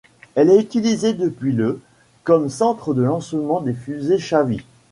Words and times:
Elle 0.33 0.49
est 0.49 0.59
utilisée 0.59 1.13
depuis 1.13 1.51
le 1.51 1.79
comme 2.23 2.49
centre 2.49 2.95
de 2.95 3.03
lancement 3.03 3.61
des 3.61 3.73
fusées 3.75 4.17
Shavit. 4.17 4.65